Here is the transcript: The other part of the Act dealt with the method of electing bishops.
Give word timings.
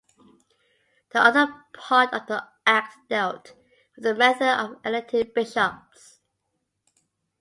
The 1.11 1.21
other 1.23 1.63
part 1.75 2.11
of 2.11 2.25
the 2.25 2.43
Act 2.65 3.07
dealt 3.07 3.53
with 3.95 4.03
the 4.03 4.15
method 4.15 4.47
of 4.49 4.79
electing 4.83 5.31
bishops. 5.35 6.17